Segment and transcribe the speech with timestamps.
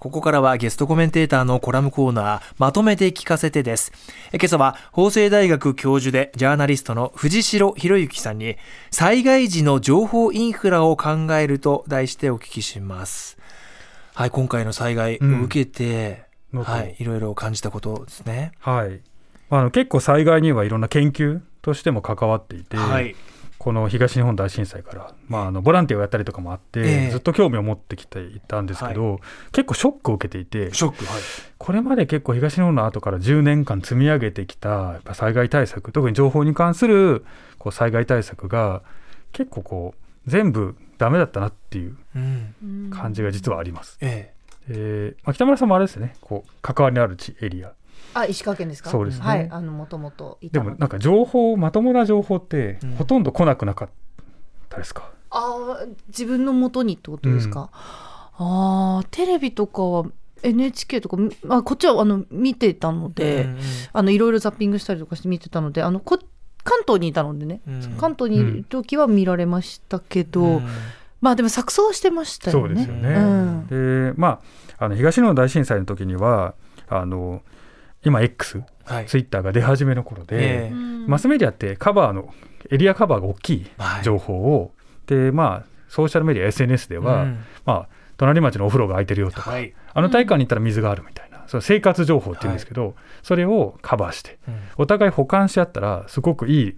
[0.00, 3.92] ここからはゲストコメンテーターのコラムコーナー、まとめて聞かせてです。
[4.32, 8.56] 今朝は、法政大学教授でジャーナリストの藤代博之さんに、
[8.90, 13.36] 災害時の情報インフラを考えると題してお聞きします。
[14.14, 18.52] はい、今回の災害を受けて、うん、はい、いろいろ感じたことですね。
[18.58, 19.02] はい。
[19.50, 23.14] あの結構災害にはいろんな研究としても関わっていて、はい、
[23.60, 29.20] この東日本大震災から、まあ、あのボランティアをやったりとかもあって、えー、ずっと興味を持ってきていたんですけど、はい、
[29.52, 31.22] 結構ショックを受けていてショック、はい、
[31.58, 37.26] これまで結構東日本の後から10年間積み上げてきたやっぱ災害対策特に情報に関する
[37.58, 38.80] こう災害対策が
[39.32, 41.98] 結構こう全部ダメだったなっていう
[42.90, 43.98] 感じが実はあります。
[44.00, 44.32] うん、え。
[44.70, 46.14] ー、まあ、北村さんもあれですね。
[46.22, 47.72] こう関わりのある地エリア
[48.14, 48.90] あ石川県ですか？
[48.90, 50.60] そうですね、はい、あのもともとで。
[50.60, 53.88] もなんか情報まともな情報って、ほとんど来なくなかっ
[54.68, 55.10] たですか？
[55.30, 57.70] あ自分のもとにってことですか、
[58.40, 60.06] うん、あテレビとかは
[60.42, 63.48] NHK とか、まあ、こっちはあの見てたので、
[63.92, 66.18] あのいろいろザッピングしたりとかして見てたのであのこ
[66.64, 70.66] 関東にいたのでね、うん、関東にいる時は見られましたけど、うん、
[71.20, 72.68] まあでも錯綜してましたよね。
[72.68, 74.40] そうですよね、うん、でま
[74.78, 76.54] ああの東日本大震災の時には
[76.88, 77.42] あの
[78.04, 82.32] 今 X、はい、ツイッターが出始めの頃で、えー、マスメディアってカバーの
[82.70, 83.66] エリアカバーが大きい
[84.02, 84.70] 情報を、はい、
[85.06, 96.76] でまあソーシャルメディア SNS では、うん、まあ隣町のお風呂が空いてるよとか、はい、あの体育館に行ったら水があるみたいな、その生活情報っていうんですけど、はい、それをカバーして、うん、お互い補完し合ったらすごくいい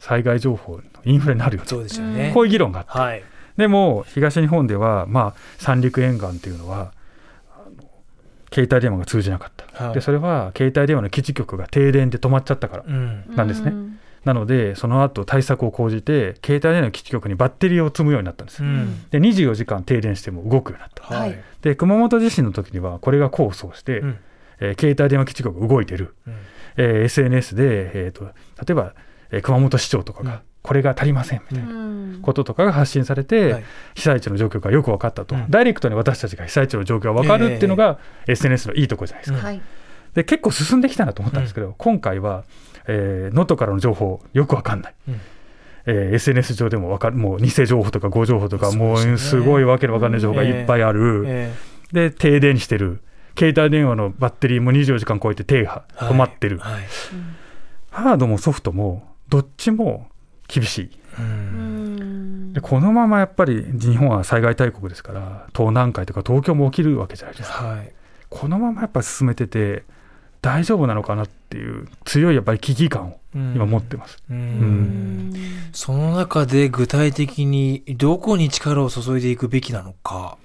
[0.00, 2.32] 災害情報のインフレになるよそうですよね。
[2.34, 3.22] こういう議論があって、はい、
[3.56, 6.92] でも東日本では、まあ、三陸沿岸っていうのは
[8.52, 12.84] 携帯電話が通じなかった、はい、でそれは携帯電話の基地局が停電で止まっちゃったから。
[12.84, 13.70] なんですね。
[13.70, 24.18] うん、なのでその後対策を講じて携帯電話の基地局にバッテリーを積むようになったんです、うん、で24時間停電しても動くようになった、はい、で熊本地震の時にはこれが功を奏して、うん、
[24.60, 26.34] えー、携帯電話基地局動いてる、うん、
[26.76, 28.32] えー、SNS で、えーと、例
[28.70, 28.94] えば、
[29.30, 31.90] えー、熊本市長とかが、これが足りませんみたいな。
[32.20, 39.52] こととかが発信されて、被災地の状況がよく分かったと、ダイレクトに私たちが被災地の状況が分かるっていうのが SNS のいいとこじゃないですか。
[40.14, 42.44] で結構進んできたなと思ったんですけど、今回は
[42.86, 44.94] 能登、からの情報よく分かんない。
[45.86, 51.52] えー、SNS 上でも分かるもう偽情報とか誤情報とかもうすごいわけの分かんない情報がいっぱいある、
[51.92, 53.00] で停電してる。
[53.38, 60.08] 携帯電話のバッテリーも24時間超えて停波止まってる、ハードもソフトもどっちも
[60.50, 60.90] 厳しい。
[62.52, 67.92] でこのままやっぱり日本は災害大国ですから東南海とか東京も起きるわけじゃないですか、はい、
[68.28, 69.84] このままやっぱり進めてて
[70.42, 75.32] 大丈夫なのかなっていう強いやっぱり危機感を今持ってます、うん、
[75.72, 80.36] その中で具体的にどこに力を注いでいくべきなのか。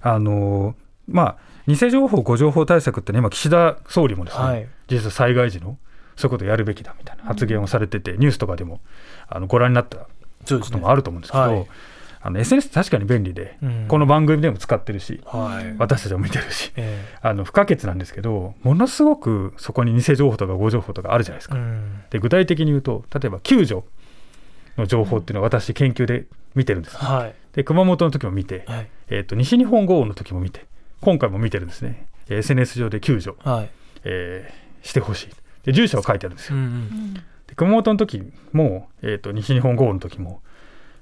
[0.00, 0.74] あの
[1.06, 5.78] まあ偽情報誤情報対策って、ね、今岸田総理もですね、はい、実は災害時の
[6.16, 8.80] そういうことをやるべきだみたいな発言をされてて、ニュースとかでも
[9.28, 10.06] あのご覧になったこ
[10.70, 11.66] ともあると思うんですけど、ねはい、
[12.22, 21.56] あの SNS 確かに便利で、うん、この番組でも使ってるし、はい、私たちも見てるし、えー、あの不可欠なんですけどものすごくそこに偽情報とか誤情報とかあるじゃないですか。
[21.56, 23.82] うん、で具体的に言うと例えば救助
[24.76, 30.66] の情報っていうのは私研究で見てるんです、ね、はい、で熊本の時も見て、はい、えーと、西日本豪雨の時も見て
[31.00, 32.06] 今回も見てるんですね。
[32.28, 33.70] SNS 上で救助、はい。
[34.04, 35.28] えー、してほしい
[35.64, 36.56] で住所が書いてあるんですよ。
[36.56, 37.14] うんうん。
[37.14, 40.40] で熊本の時も、えーと、西日本豪雨の時も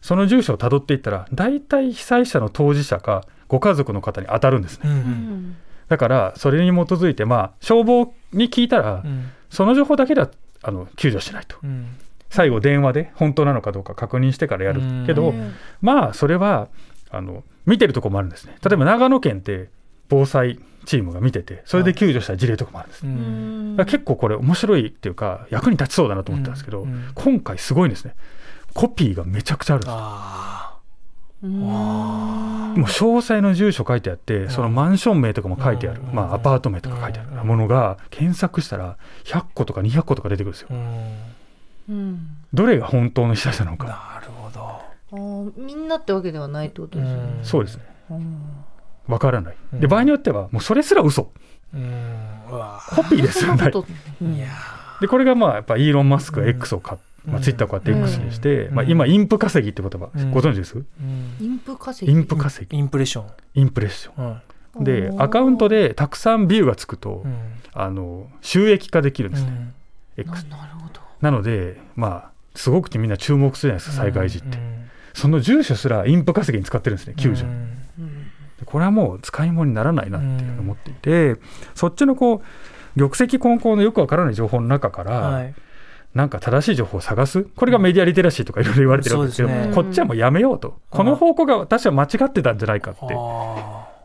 [0.03, 4.83] その住所をたどっていったら大体被災者の当事者かご家族の方に当たるんですね。
[4.85, 5.57] うんうん、
[5.89, 10.31] だからそれに基づいて、まあ、消防に聞いたら、うん、その情報だけでは
[10.63, 11.57] あの救助しないと。
[11.63, 11.97] うん。
[12.31, 14.81] 最後電話で本当なのかどうか確認してからやる。
[15.05, 15.35] けど、
[15.83, 16.69] まあそれは
[17.11, 18.57] あの見てるとこもあるんですね。
[18.65, 19.69] 例えば長野県って
[20.09, 26.93] 防災チームが見ててそれで救助した事例とかもあるんです、はい、結構これ面白いっていうか役に立ちそうだなと思ったんですけど、うん。
[26.93, 28.15] うん、今回すごいんですね。
[28.75, 29.93] コピーがめちゃくちゃあるんです
[31.43, 37.31] もう詳細の住所書いてあってそのマンション名とかも書いてある、まあ、アパート名とか書いてある。
[37.45, 40.69] ものが検索したら100個とか200個とか出てくるんですよ。
[42.53, 43.87] どれが本当の被災者なのか。
[43.87, 45.53] なるほど。
[45.57, 47.41] みんなってわけではないってことですね。
[47.43, 47.85] そうですね。
[49.09, 49.57] わからない。
[49.73, 51.31] で場合によってはもうそれすら嘘。
[51.75, 52.41] うん、
[52.95, 53.71] コピーですよね。
[55.01, 57.11] でこれがまあやっぱイーロン・マスクが X を買って。
[57.27, 59.99] まあ、ツイッターこうやって X にして、まあ、今インプ稼ぎって言葉
[60.33, 60.83] ご存知です、
[61.39, 62.19] インプ稼ぎ？
[62.19, 62.79] インプ稼ぎ。
[62.79, 63.27] インプレッション。
[63.57, 64.41] インプレッショ
[64.81, 67.27] ン、でアカウントでたくさんビューがつくと、
[67.75, 69.75] あの収益化できるんですね、
[70.17, 71.01] X なるほど。
[71.21, 74.57] なのでまあすごくみんな注目するじゃないですか災害時って、
[75.13, 77.47] その住所すらインプ稼ぎに使ってるんですね救助、
[78.65, 81.37] これはもう使い物にならないなっていう思っていて、
[81.75, 82.43] そっちのこ
[82.97, 85.55] う玉石混交のよくわからない情報の中から、はい。
[86.13, 87.45] なんか正しい情報を探す？
[87.45, 90.81] これがメディアリテラシーとかいろいろ言われてるわけですけど、ね、こっちはもうやめようと。
[90.91, 93.01] この方向が私は間違ってたんじゃないかって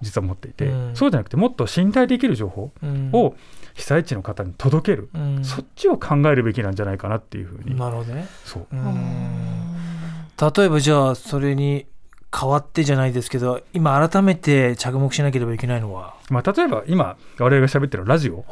[0.02, 2.72] 実は思っていて、そうじゃなくてもっと信頼できる情報
[3.12, 3.36] を
[3.74, 5.10] 被災地の方に届ける、
[5.42, 7.76] そっちを考えるべきなんじゃないかなっていうふうに。
[7.76, 8.28] なるほどね。
[8.44, 8.68] そう。
[8.72, 11.88] 例えばじゃあそれに
[12.34, 18.46] 変わってじゃないですけど今改めて着目しなければいけないのは、まあ、例えば今我々が喋ってるラジオ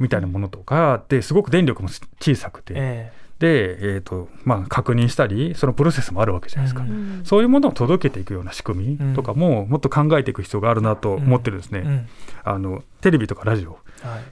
[0.00, 1.88] みたいなものとかですごく電力も
[2.20, 12.08] 小さくて、えで、えーとまあ、確認したりそのプロセスもあるわけじゃないですか、うん、そういうものを届けていくような仕組みとかももっと考えていく必要があるなと思ってるんですね、うん、
[12.42, 13.80] あのテレビとかラジオ、はい、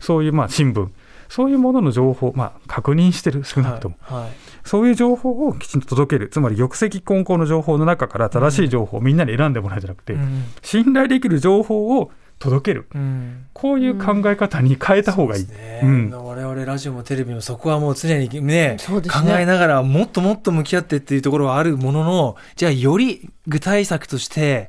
[0.00, 0.90] そういうまあ新聞。
[1.28, 4.20] そういうものの情報、まあ、確認してる少なくとも、はい。
[4.22, 4.30] はい、
[4.66, 6.28] そういう情報をきちんと届ける。
[6.28, 15.80] つまり玉石混交の情報の中から正しい情報をみんなに選んでもらうんじゃなくて、うん、信頼できる情報を届ける、うん、こういう考え方に変えた方がいい、ね。
[15.82, 19.00] うん、我々ラジオもテレビもそこはもう常にね、ね、考
[19.38, 24.68] えながらもっともっと向き合ってっていうところはあるもののじゃあより具体策として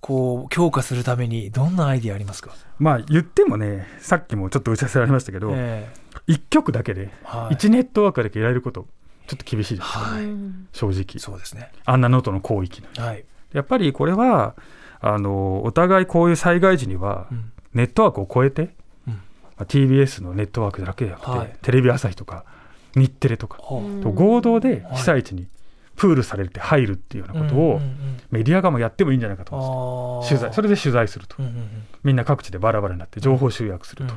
[0.00, 2.54] こう強化するためにどんなアイディアありますか？
[2.78, 8.86] まあ言ってもねさっきもちょっと打ち合わせありましたけど、えー、1局だけで、はい、1ネットワークだけやれること
[9.28, 10.24] ちょっと厳しいです、はい、
[10.72, 11.20] 正直。
[11.20, 11.70] そうですね。
[11.84, 14.56] あんな能登の広域の、はい、やっぱりこれは
[15.00, 17.28] あのお互いこういう災害時には、
[17.74, 18.74] ネットワークを超えて、
[19.06, 19.12] うん。
[19.12, 19.20] ま
[19.58, 22.44] あ、TBS のネットワークだけじゃなくて、はい、テレビ朝日とか
[22.94, 25.46] 日テレとかと合同で被災地に
[25.96, 27.80] プールされて入るっていうようなことを
[28.30, 31.36] メディア側もやってもいいんじゃないかと思うんです取材それで取材すると、
[32.04, 34.14] みんな各地でバラバラになって情報集約すると、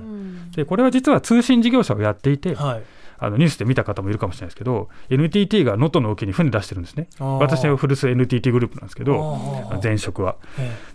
[0.56, 2.84] でこれは実は通信事業者をやっていて、はい
[3.22, 7.08] あのニュースで見た方もいるかもしれないですけど NTT が能登の沖に船出してるんですね。
[7.20, 10.38] 私の古巣 NTT グループなんですけど前職は。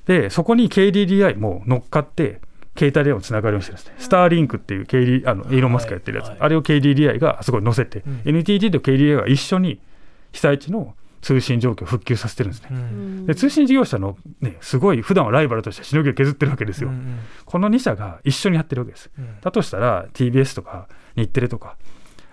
[0.06, 2.40] でそこに KDDI も乗っかって
[2.76, 9.80] 携帯電話つながるようにしてるんですね、スターリンクっていう KD あのイーロン・マスクがやってるやつ、はい、あれを KDDI がすごい載せて、うん、NTT と KDDI が一緒に
[10.32, 12.68] 被災地の通信状況を復旧させてるんですね。
[12.70, 16.90] うん、で通信事業者の、ね、すごい普段はライバルとしてしのぎを削ってるわけですよ。
[16.90, 19.10] うん、この2社が一緒にやってるわけです。
[19.40, 21.76] だとしたら TBS とか日テレとか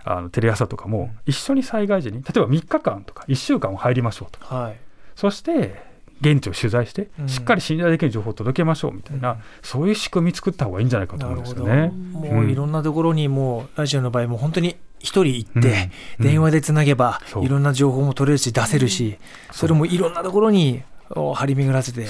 [0.06, 4.78] あのテレ朝とかも一緒に災害時に例えば3日間とか1週間入りましょうと、はい、
[5.16, 11.88] そして現地を取材して、しっかり信頼できる情報を届けましょうみたいな、うん、そういう仕組み作った方がいいんじゃないかと思うんですよね。
[11.90, 19.18] もういろんなところにもうラジオの場合も本当に一人行って、電話でつなげば、いろんな情報も取れるし出せるし、
[19.52, 22.08] それもいろんなところに張り巡らせて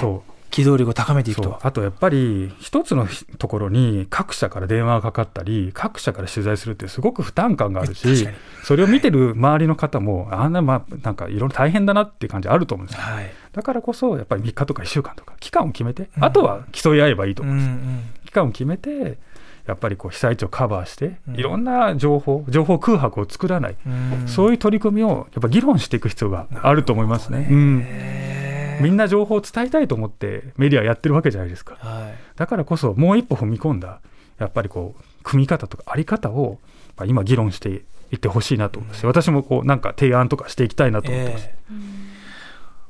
[0.53, 1.57] 機動力を高めていくと。
[1.63, 3.07] あとやっぱり一つの
[3.39, 8.27] ところに各社から電話がかかったり各社から取材するってすごく負担感があるし
[8.63, 19.17] それを見てる周りの方もあんなまあなんかいろいろ大変だなっていう感じあると思うんですよ、はい、だからこそやっぱり3日とか1週間とか期間を決めて、あとは競い合えばいいと思うんです、うんうん、期間を決めて
[19.65, 27.47] やっぱりこう被災地をカバーして、いろんな情報、情報空白を作らない、うん、そういう取り組みをやっぱ議論していく必要があると思いますね。
[27.50, 28.32] うん
[28.81, 34.02] みんな情報を伝えたいと思ってメディアやってるわけじゃないですか、はい、だからこそもう一歩踏み込んだ
[34.40, 36.60] やっぱりこう組み方とかあり方を
[37.06, 37.70] 今議論して
[38.12, 41.50] いってほしいなと思います、うん、私もこうなんか提案とかしていきたいなと思ってます。
[41.50, 42.04] えー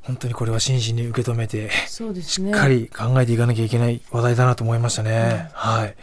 [0.04, 5.48] 本当にこれは真摯に受け止めて、ね、しっかり考えていかなきゃいけない話題だなと思いましたね。
[5.50, 5.96] うん、はい。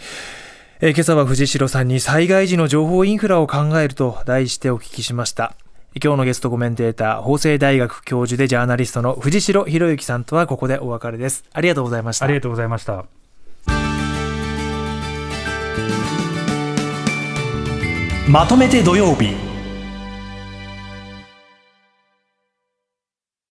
[0.80, 5.56] えー、今朝は藤代さんに災害時の情報インフラを考えると題してお聞きしました。
[5.94, 11.44] 今日のゲストコメンテーター、法政大学教授でジャーナリストの藤代博之さんとはここでお別れです。
[11.52, 12.26] ありがとうございました。
[12.26, 13.06] ありがとうございました。
[18.30, 19.36] まとめて土曜日。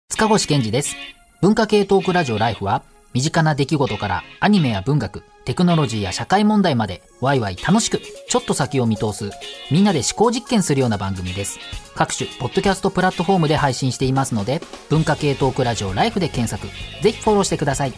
[0.09, 0.97] 塚越健二です。
[1.43, 2.83] 文化系トークラジオライフは、
[3.13, 9.31] 身近な出来事からアニメや文学、テクノロジーや社会問題までワイワイ楽しくちょっと先を見通す
[9.71, 11.59] みんなで思考実験するような番組です。
[11.95, 16.67] 各種ポッドキャストプラットフォームで配信していますので文化系トークラジオライフで検索。
[17.03, 17.93] ぜひフォローしてください。